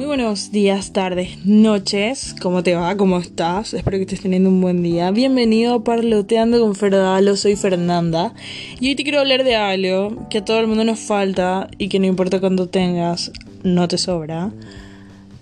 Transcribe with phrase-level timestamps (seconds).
[0.00, 2.34] Muy buenos días, tardes, noches.
[2.40, 2.96] ¿Cómo te va?
[2.96, 3.74] ¿Cómo estás?
[3.74, 5.10] Espero que estés teniendo un buen día.
[5.10, 7.36] Bienvenido a Parloteando con Ferdalo.
[7.36, 8.32] Soy Fernanda.
[8.80, 11.90] Y hoy te quiero hablar de algo que a todo el mundo nos falta y
[11.90, 13.30] que no importa cuánto tengas,
[13.62, 14.50] no te sobra.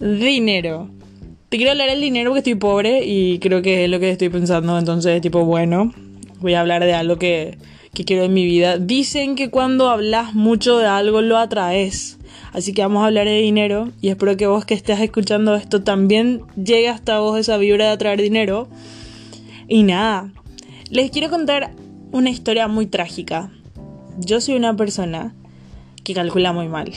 [0.01, 0.91] Dinero.
[1.51, 4.29] Te quiero hablar del dinero porque estoy pobre y creo que es lo que estoy
[4.29, 4.77] pensando.
[4.77, 5.93] Entonces, tipo, bueno,
[6.41, 7.57] voy a hablar de algo que,
[7.99, 8.79] que quiero en mi vida.
[8.79, 12.17] Dicen que cuando hablas mucho de algo lo atraes.
[12.53, 15.83] Así que vamos a hablar de dinero y espero que vos que estés escuchando esto
[15.83, 18.69] también llegue hasta vos esa vibra de atraer dinero.
[19.67, 20.33] Y nada,
[20.91, 21.73] les quiero contar
[22.13, 23.51] una historia muy trágica.
[24.17, 25.35] Yo soy una persona
[26.05, 26.93] que calcula muy mal.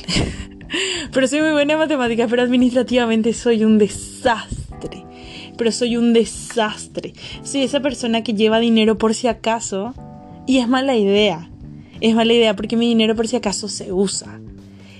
[1.12, 5.04] pero soy muy buena en matemáticas, pero administrativamente soy un desastre.
[5.58, 7.14] Pero soy un desastre.
[7.42, 9.96] Soy esa persona que lleva dinero por si acaso
[10.46, 11.50] y es mala idea.
[12.00, 14.40] Es mala idea porque mi dinero por si acaso se usa.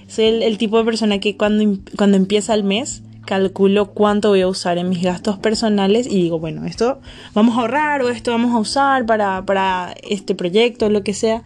[0.08, 4.48] Soy el, tipo de persona que cuando, cuando empieza el mes calculo cuánto voy a
[4.48, 7.00] usar en mis gastos personales y digo, bueno, esto
[7.34, 11.44] vamos a ahorrar o esto vamos a usar para, para este proyecto, lo que sea.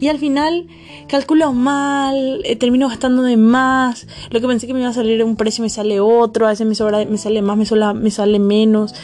[0.00, 0.66] Y al final
[1.06, 5.22] calculo mal, eh, termino gastando de más, lo que pensé que me iba a salir
[5.22, 8.38] un precio me sale otro, a veces me, sobra, me sale más, me, me sale
[8.38, 8.94] menos.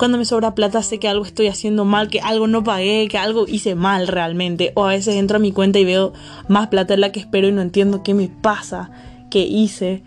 [0.00, 3.18] Cuando me sobra plata sé que algo estoy haciendo mal, que algo no pagué, que
[3.18, 4.72] algo hice mal realmente.
[4.74, 6.14] O a veces entro a mi cuenta y veo
[6.48, 8.90] más plata de la que espero y no entiendo qué me pasa,
[9.30, 10.02] qué hice.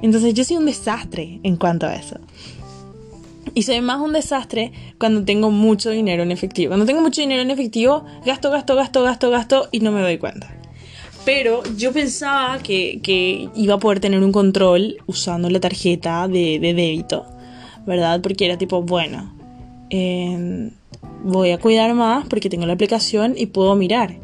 [0.00, 2.16] Entonces yo soy un desastre en cuanto a eso.
[3.52, 6.70] Y soy más un desastre cuando tengo mucho dinero en efectivo.
[6.70, 10.16] Cuando tengo mucho dinero en efectivo, gasto, gasto, gasto, gasto, gasto y no me doy
[10.16, 10.56] cuenta.
[11.26, 16.72] Pero yo pensaba que, iba a poder tener un control usando la tarjeta de, de
[16.72, 17.26] débito,
[17.86, 18.20] ¿verdad?
[18.20, 19.34] Porque era tipo, bueno,
[19.90, 20.70] Em,
[21.22, 24.16] voy a cuidar más porque tengo la aplicación y puedo mirar.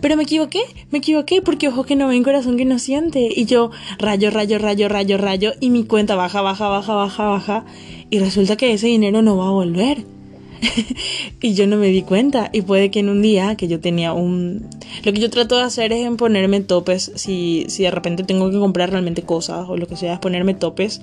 [0.00, 3.28] Pero me equivoqué, me equivoqué porque ojo que no ven, corazón que no siente.
[3.34, 7.64] Y yo rayo, rayo, rayo, rayo, rayo y mi cuenta baja, baja, baja, baja, baja.
[8.10, 10.04] Y resulta que ese dinero no va a volver.
[11.40, 12.50] y yo no me di cuenta.
[12.52, 14.68] Y puede que en un día que yo tenía un...
[15.04, 17.12] Lo que yo trato de hacer es en ponerme topes.
[17.14, 20.54] Si, si de repente tengo que comprar realmente cosas o lo que sea, es ponerme
[20.54, 21.00] topes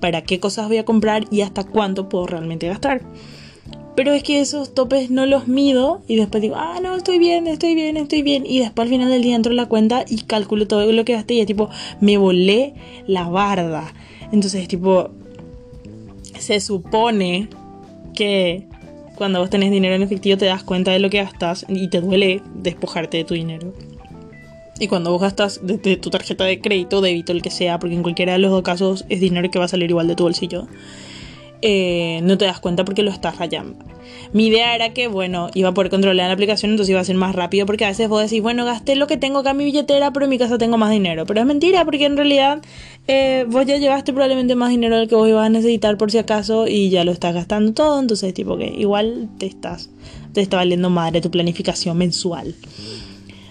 [0.00, 3.02] para qué cosas voy a comprar y hasta cuánto puedo realmente gastar.
[3.96, 7.46] Pero es que esos topes no los mido y después digo, ah, no, estoy bien,
[7.46, 8.44] estoy bien, estoy bien.
[8.46, 11.14] Y después al final del día entro en la cuenta y calculo todo lo que
[11.14, 11.70] gasté y es tipo,
[12.00, 12.74] me volé
[13.06, 13.94] la barda.
[14.32, 15.10] Entonces es tipo,
[16.38, 17.48] se supone
[18.14, 18.66] que
[19.16, 22.02] cuando vos tenés dinero en efectivo te das cuenta de lo que gastas y te
[22.02, 23.72] duele despojarte de tu dinero.
[24.78, 28.02] Y cuando vos gastas de, tu tarjeta de crédito, débito, el que sea, porque en
[28.02, 30.66] cualquiera de los dos casos es dinero que va a salir igual de tu bolsillo
[31.62, 33.76] eh, no te das cuenta porque lo estás rayando.
[34.32, 37.16] Mi idea era que, bueno, iba a poder controlar la aplicación, entonces iba a ser
[37.16, 39.64] más rápido, porque a veces vos decís, bueno, gasté lo que tengo acá en mi
[39.64, 41.26] billetera, pero en mi casa tengo más dinero.
[41.26, 42.62] Pero es mentira, porque en realidad
[43.08, 46.18] eh, vos ya llevaste probablemente más dinero del que vos ibas a necesitar por si
[46.18, 49.90] acaso y ya lo estás gastando todo, entonces tipo que igual te estás,
[50.32, 52.54] te está valiendo madre tu planificación mensual.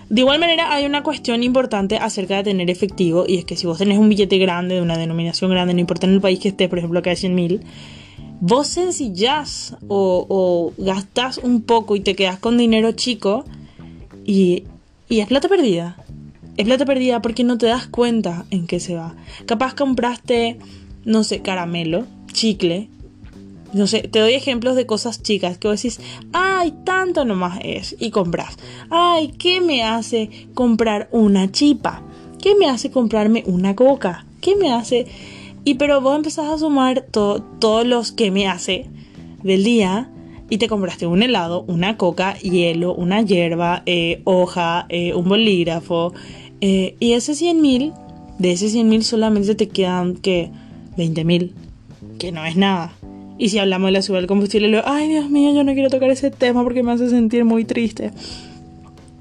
[0.09, 3.65] De igual manera, hay una cuestión importante acerca de tener efectivo, y es que si
[3.65, 6.49] vos tenés un billete grande, de una denominación grande, no importa en el país que
[6.49, 7.61] estés, por ejemplo, acá de 100 mil,
[8.39, 13.45] vos sencillás o, o gastás un poco y te quedas con dinero chico,
[14.25, 14.63] y,
[15.09, 15.97] y es plata perdida.
[16.57, 19.15] Es plata perdida porque no te das cuenta en qué se va.
[19.45, 20.57] Capaz compraste,
[21.03, 22.89] no sé, caramelo, chicle,
[23.75, 25.99] no sé, te doy ejemplos de cosas chicas que vos decís,
[26.31, 28.55] ay, tanto nomás es, y compras.
[28.89, 32.01] Ay, ¿qué me hace comprar una chipa?
[32.41, 34.25] ¿Qué me hace comprarme una coca?
[34.39, 35.07] ¿Qué me hace?
[35.65, 38.87] Y pero vos empezás a sumar todos los que me hace
[39.43, 40.09] del día
[40.49, 46.13] y te compraste un helado, una coca, hielo, una hierba, eh, hoja, eh, un bolígrafo.
[46.61, 47.91] Eh, y ese 100 mil,
[48.39, 50.49] de ese 100 mil solamente te quedan que
[50.95, 51.53] 20 mil,
[52.19, 52.93] que no es nada.
[53.37, 55.89] Y si hablamos de la subida del combustible, lo, ay Dios mío, yo no quiero
[55.89, 58.11] tocar ese tema porque me hace sentir muy triste.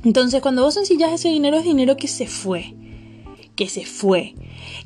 [0.04, 2.74] Entonces, cuando vos sencillas ese dinero, es dinero que se fue.
[3.56, 4.34] Que se fue.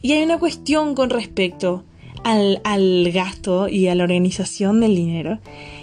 [0.01, 1.85] Y hay una cuestión con respecto
[2.25, 5.41] al, al gasto y a la organización del dinero,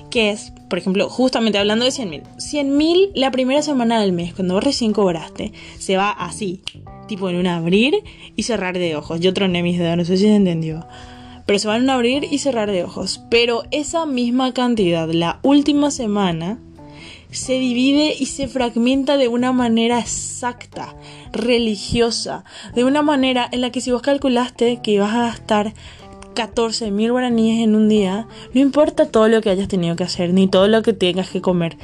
[0.09, 2.23] que es, por ejemplo, justamente hablando de 100 mil.
[2.37, 6.61] 100 mil la primera semana del mes, cuando vos recién cobraste, se va así,
[7.07, 7.95] tipo en un abrir
[8.35, 9.19] y cerrar de ojos.
[9.19, 10.85] Yo troné mis dedos, no sé si se entendió
[11.45, 13.21] pero se van a abrir y cerrar de ojos.
[13.29, 16.59] Pero esa misma cantidad la última semana
[17.31, 20.95] se divide y se fragmenta de una manera exacta,
[21.31, 25.73] religiosa, de una manera en la que si vos calculaste que ibas a gastar
[26.33, 30.33] 14 mil guaraníes en un día, no importa todo lo que hayas tenido que hacer,
[30.33, 31.77] ni todo lo que tengas que comer,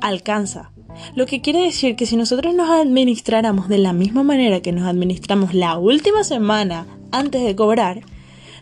[0.00, 0.70] alcanza.
[1.14, 4.86] Lo que quiere decir que si nosotros nos administráramos de la misma manera que nos
[4.86, 8.02] administramos la última semana antes de cobrar,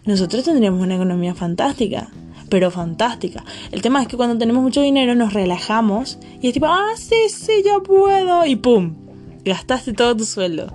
[0.08, 2.08] nosotros tendríamos una economía fantástica.
[2.48, 3.44] Pero fantástica.
[3.72, 7.28] El tema es que cuando tenemos mucho dinero nos relajamos y es tipo, ah, sí,
[7.28, 8.46] sí, yo puedo.
[8.46, 8.94] Y pum,
[9.44, 10.72] gastaste todo tu sueldo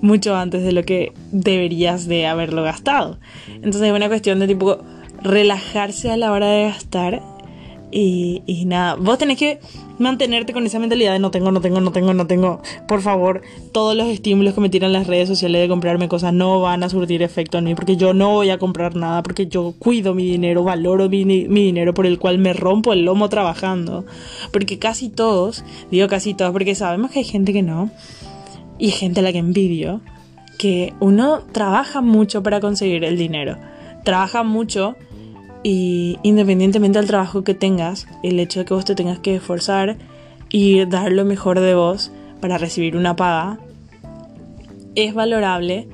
[0.00, 3.18] mucho antes de lo que deberías de haberlo gastado.
[3.48, 4.78] Entonces es una cuestión de tipo
[5.22, 7.22] relajarse a la hora de gastar
[7.90, 9.60] y, y, nada, vos tenés que
[9.98, 12.60] mantenerte con esa mentalidad de no tengo, no tengo, no tengo, no tengo.
[12.88, 13.42] Por favor,
[13.72, 16.88] todos los estímulos que me tiran las redes sociales de comprarme cosas no van a
[16.88, 20.26] surtir efecto en mí porque yo no voy a comprar nada, porque yo cuido mi
[20.26, 24.04] dinero, valoro mi, mi dinero por el cual me rompo el lomo trabajando.
[24.52, 27.90] Porque casi todos, digo casi todos porque sabemos que hay gente que no,
[28.78, 30.00] y gente a la que envidio,
[30.58, 33.56] que uno trabaja mucho para conseguir el dinero.
[34.04, 34.96] Trabaja mucho
[35.68, 39.96] y independientemente del trabajo que tengas, el hecho de que vos te tengas que esforzar
[40.48, 43.58] y dar lo mejor de vos para recibir una paga
[44.94, 45.88] es valorable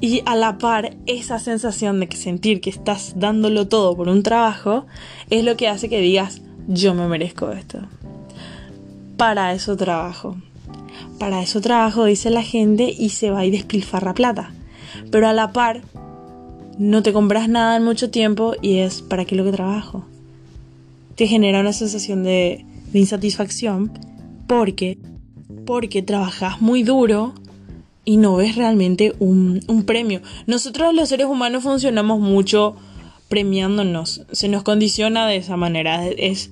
[0.00, 4.22] y a la par esa sensación de que sentir que estás dándolo todo por un
[4.22, 4.86] trabajo
[5.28, 7.80] es lo que hace que digas yo me merezco esto.
[9.16, 10.36] Para eso trabajo.
[11.18, 14.52] Para eso trabajo, dice la gente, y se va y despilfarra plata.
[15.10, 15.80] Pero a la par,
[16.80, 20.06] no te compras nada en mucho tiempo y es ¿para qué lo que trabajo?
[21.14, 23.92] Te genera una sensación de, insatisfacción
[24.46, 24.96] porque,
[25.66, 27.34] porque trabajas muy duro
[28.06, 30.22] y no ves realmente un, un premio.
[30.46, 32.76] Nosotros los seres humanos funcionamos mucho
[33.28, 36.08] premiándonos, se nos condiciona de esa manera.
[36.08, 36.50] Es,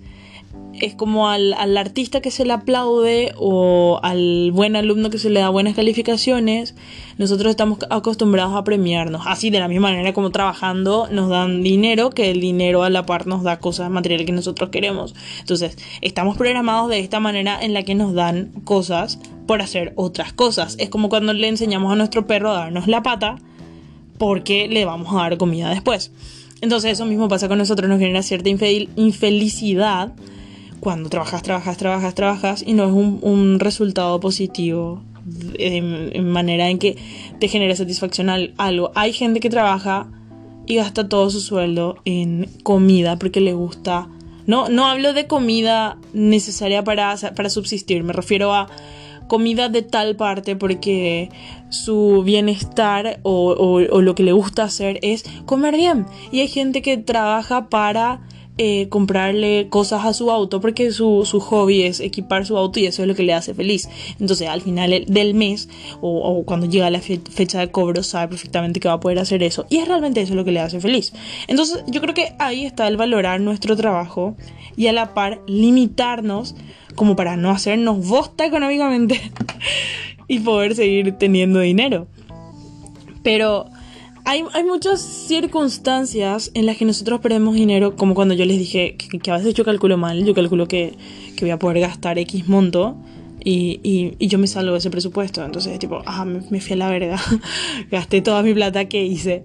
[0.80, 5.40] es como al, artista que se le aplaude o al buen alumno que se le
[5.40, 6.74] da buenas calificaciones,
[7.18, 9.22] nosotros estamos acostumbrados a premiarnos.
[9.26, 13.06] Así, de la misma manera como trabajando nos dan dinero, que el dinero a la
[13.06, 15.14] par nos da cosas materiales que nosotros queremos.
[15.40, 20.32] Entonces, estamos programados de esta manera en la que nos dan cosas por hacer otras
[20.32, 20.76] cosas.
[20.78, 23.36] Es como cuando le enseñamos a nuestro perro a darnos la pata
[24.18, 26.12] porque le vamos a dar comida después.
[26.60, 30.12] Entonces eso mismo pasa con nosotros, nos genera cierta infelicidad
[30.80, 35.02] cuando trabajas, trabajas, trabajas, trabajas y no es un, resultado positivo
[35.58, 36.96] en, manera en que
[37.38, 38.92] te genere satisfacción algo.
[38.94, 40.08] Hay gente que trabaja
[40.66, 44.08] y gasta todo su sueldo en comida porque le gusta.
[44.46, 48.68] No, no hablo de comida necesaria para, para subsistir, me refiero a
[49.28, 51.28] comida de tal parte porque
[51.68, 53.50] su bienestar o,
[53.90, 56.06] o, lo que le gusta hacer es comer bien.
[56.32, 58.22] Y hay gente que trabaja para
[58.60, 63.02] eh, comprarle cosas a su auto porque su, hobby es equipar su auto y eso
[63.02, 63.88] es lo que le hace feliz.
[64.18, 65.68] Entonces al final del mes
[66.00, 69.64] o, cuando llega la fecha de cobro sabe perfectamente que va a poder hacer eso
[69.70, 71.12] y es realmente eso lo que le hace feliz.
[71.46, 74.36] Entonces yo creo que ahí está el valorar nuestro trabajo
[74.76, 76.56] y a la par limitarnos
[76.96, 79.20] como para no hacernos bosta económicamente
[80.26, 82.08] y poder seguir teniendo dinero.
[83.22, 83.70] Pero
[84.28, 89.30] hay, muchas circunstancias en las que nosotros perdemos dinero, como cuando yo les dije que,
[89.30, 90.94] a veces yo calculo mal, yo calculo que,
[91.40, 92.98] voy a poder gastar X monto
[93.42, 95.42] y, yo me salgo de ese presupuesto.
[95.42, 97.18] Entonces, tipo, ah, me, fui a la verga,
[97.90, 99.44] gasté toda mi plata que hice.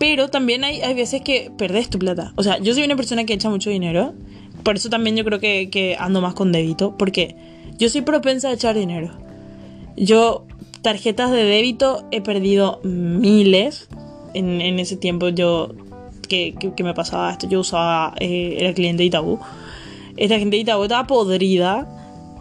[0.00, 2.32] Pero también hay, hay veces que perdés tu plata.
[2.34, 4.12] O sea, yo soy una persona que echa mucho dinero,
[4.64, 7.36] por eso también yo creo que, que ando más con débito, porque
[7.78, 9.12] yo soy propensa a echar dinero.
[9.96, 10.46] Yo
[10.82, 13.88] tarjetas de débito he perdido miles
[14.36, 15.74] en, ese tiempo yo,
[16.28, 19.38] que, me pasaba esto, yo usaba, eh, cliente de Itaú.
[20.16, 21.86] Esta gente de Itaú estaba podrida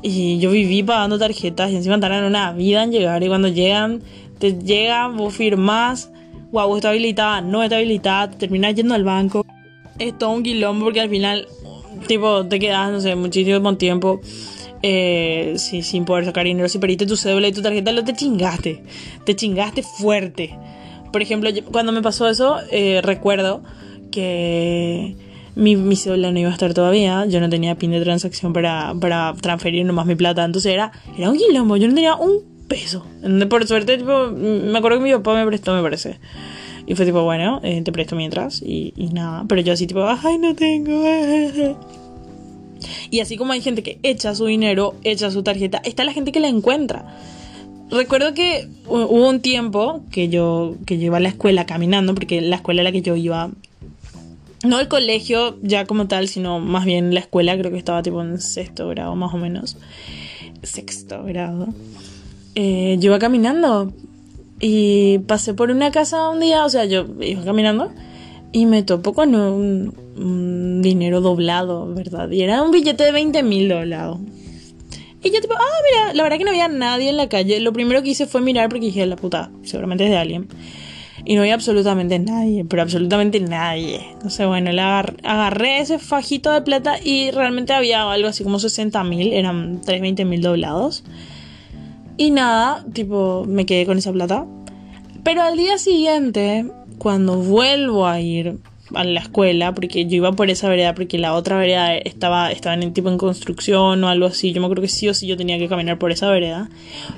[0.01, 4.01] y yo viví pagando tarjetas y encima tardan una vida en llegar y cuando llegan,
[4.39, 6.11] te llegan, vos firmás,
[6.51, 9.45] wow, está habilitada, no está habilitada, te terminas yendo al banco.
[9.97, 11.47] Es todo un quilombo porque al final,
[12.07, 14.19] tipo, te quedas, no sé, muchísimo tiempo.
[14.87, 18.83] Eh, sin poder sacar dinero, si perdiste tu cédula y tu tarjeta, lo te chingaste.
[19.23, 20.55] Te chingaste fuerte
[21.15, 23.63] por ejemplo, cuando me pasó eso, eh, recuerdo
[24.11, 25.15] que
[25.55, 28.93] mi, mi cédula no iba a estar todavía, yo no tenía pin de transacción para,
[28.99, 33.05] para transferir nomás mi plata, entonces era, era un quilombo, yo no tenía un peso.
[33.49, 36.19] Por suerte, tipo, me acuerdo que mi papá me prestó, me parece.
[36.85, 39.45] Y fue tipo, bueno, eh, te presto mientras y, y, nada.
[39.47, 41.01] Pero yo así tipo, ay, no tengo.
[43.09, 46.33] Y así como hay gente que echa su dinero, echa su tarjeta, está la gente
[46.33, 47.05] que la encuentra
[47.89, 52.57] recuerdo que hubo un tiempo que yo, que iba a la escuela caminando, porque la
[52.57, 53.51] escuela a la que yo iba,
[54.63, 58.21] no el colegio ya como tal, sino más bien la escuela, creo que estaba tipo
[58.21, 59.77] en sexto grado más o menos,
[60.63, 61.67] sexto grado.
[62.55, 63.91] Eh, yo iba caminando
[64.59, 67.91] y pasé por una casa un día, o sea, yo iba caminando
[68.51, 72.31] y me topo con un, un dinero doblado, ¿verdad?
[72.31, 74.19] Y era un billete de 20 mil doblado.
[75.25, 77.59] Y yo tipo, ah, mira, la verdad que no había nadie en la calle.
[77.59, 80.47] Lo primero que hice fue mirar porque dije, la puta, seguramente es de alguien.
[81.25, 84.05] y no había absolutamente nadie, pero absolutamente nadie.
[84.11, 89.03] Entonces, bueno, le agarré ese fajito de plata y realmente había algo así como 60
[89.03, 91.03] mil, eran 320 mil doblados.
[92.17, 94.45] Y nada, tipo, me quedé con esa plata.
[95.23, 96.67] Pero al día siguiente,
[96.99, 98.59] cuando vuelvo a ir
[98.93, 102.75] a la escuela, porque yo iba por esa vereda, porque la otra vereda estaba, estaba
[102.75, 104.53] en tipo en construcción o algo así.
[104.53, 106.69] Yo me acuerdo que sí o sí yo tenía que caminar por esa vereda.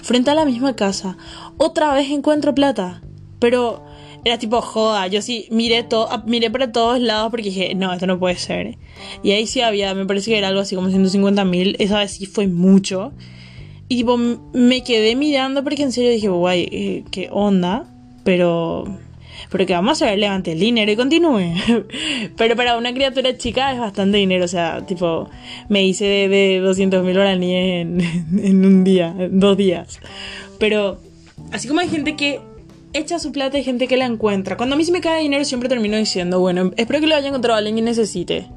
[0.01, 1.17] Frente a la misma casa,
[1.57, 3.01] otra vez encuentro plata.
[3.39, 3.85] Pero
[4.23, 5.07] era tipo joda.
[5.07, 8.77] Yo sí miré todo, miré para todos lados porque dije, no, esto no puede ser.
[9.23, 11.75] Y ahí sí había, me parece que era algo así como 150 mil.
[11.79, 13.13] Esa vez sí fue mucho.
[13.89, 17.85] Y tipo, me quedé mirando porque en serio dije, guay, eh, qué onda.
[18.23, 18.85] Pero
[19.49, 21.53] pero que vamos a ver, levante el dinero y continúe.
[22.37, 25.29] pero para una criatura chica es bastante dinero, o sea, tipo,
[25.69, 28.01] me hice de, de 200 mil en,
[28.43, 29.99] en un día, en dos días.
[30.59, 30.99] Pero,
[31.51, 32.41] así como hay gente que
[32.93, 34.57] echa su plata, hay gente que la encuentra.
[34.57, 37.29] Cuando a mí se me cae dinero, siempre termino diciendo, bueno, espero que lo haya
[37.29, 38.47] encontrado alguien que necesite.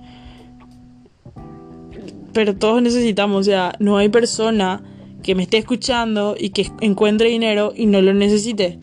[2.32, 4.82] Pero todos necesitamos, o sea, no hay persona
[5.22, 8.78] que me esté escuchando y que encuentre dinero y no lo necesite.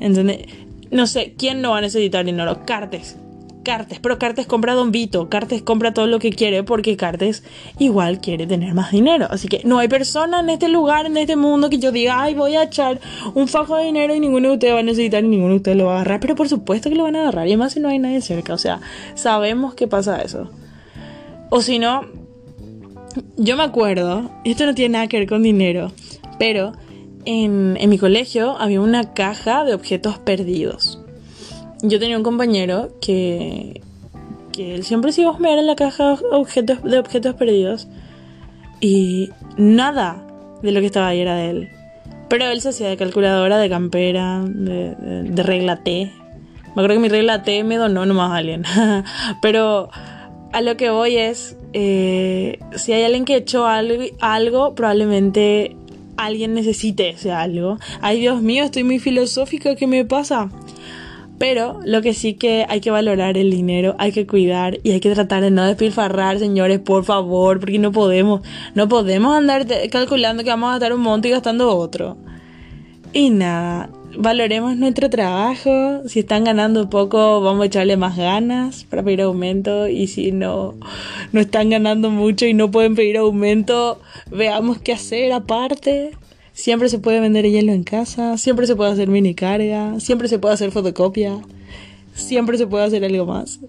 [0.00, 0.46] ¿Entendés?
[0.90, 2.64] No sé, ¿quién no va a necesitar dinero?
[2.64, 3.16] Cartes.
[3.64, 7.42] Cartes, pero Cartes compra Don Vito, Cartes compra todo lo que quiere porque Cartes
[7.78, 9.26] igual quiere tener más dinero.
[9.28, 12.34] Así que no hay persona en este lugar, en este mundo que yo diga, ay,
[12.34, 12.98] voy a echar
[13.34, 15.86] un fajo de dinero y ninguno de ustedes va a necesitar ninguno de ustedes lo
[15.86, 16.20] va a agarrar.
[16.20, 18.54] Pero por supuesto que lo van a agarrar y además si no hay nadie cerca.
[18.54, 18.80] O sea,
[19.14, 20.50] sabemos que pasa eso.
[21.50, 22.06] O si no,
[23.36, 25.92] yo me acuerdo, esto no tiene nada que ver con dinero,
[26.38, 26.72] pero
[27.24, 31.00] en, mi colegio había una caja de objetos perdidos.
[31.82, 33.82] Yo tenía un compañero que,
[34.52, 37.88] que él siempre se iba a en la caja de objetos, de objetos perdidos
[38.80, 40.24] y nada
[40.62, 41.68] de lo que estaba ahí era de él.
[42.28, 46.12] Pero él se hacía de calculadora, de campera, de, regla T.
[46.64, 48.64] Me acuerdo que mi regla T me donó nomás a alguien.
[49.42, 49.88] Pero
[50.52, 55.76] a lo que voy es, eh, si hay alguien que echó algo probablemente
[56.18, 57.78] alguien necesite ese algo.
[58.02, 60.50] Ay, Dios mío, estoy muy filosófica, ¿qué me pasa?
[61.38, 65.00] Pero lo que sí que hay que valorar el dinero, hay que cuidar y hay
[65.00, 68.42] que tratar de no despilfarrar, señores, por favor, porque no podemos,
[68.74, 72.18] no podemos andar calculando que vamos a gastar un monto y gastando otro.
[73.12, 76.02] Y nada, valoremos nuestro trabajo.
[76.08, 79.88] Si están ganando poco, vamos a echarle más ganas para pedir aumento.
[79.88, 80.74] Y si no,
[81.32, 84.00] no están ganando mucho y no pueden pedir aumento,
[84.30, 86.12] veamos qué hacer aparte.
[86.52, 90.40] Siempre se puede vender hielo en casa, siempre se puede hacer mini carga, siempre se
[90.40, 91.38] puede hacer fotocopia,
[92.14, 93.60] siempre se puede hacer algo más.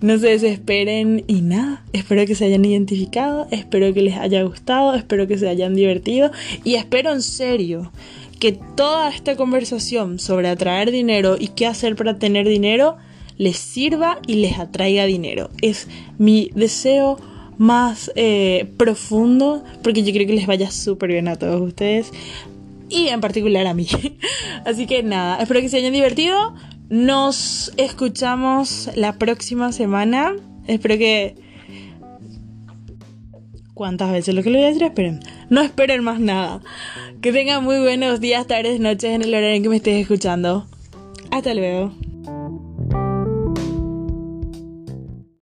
[0.00, 4.94] No se desesperen y nada, espero que se hayan identificado, espero que les haya gustado,
[4.94, 6.30] espero que se hayan divertido
[6.62, 7.90] y espero en serio
[8.38, 12.96] que toda esta conversación sobre atraer dinero y qué hacer para tener dinero
[13.38, 15.50] les sirva y les atraiga dinero.
[15.62, 15.88] Es
[16.18, 17.18] mi deseo
[17.58, 22.12] más eh, profundo porque yo creo que les vaya súper bien a todos ustedes
[22.88, 23.88] y en particular a mí.
[24.64, 26.54] Así que nada, espero que se hayan divertido.
[26.88, 30.34] Nos escuchamos la próxima semana.
[30.66, 31.34] Espero que...
[33.74, 34.84] ¿Cuántas veces lo que le voy a decir?
[34.84, 35.20] Esperen.
[35.48, 36.60] No esperen más nada.
[37.20, 40.66] Que tengan muy buenos días, tardes, noches en el horario en que me estés escuchando.
[41.30, 41.92] Hasta luego.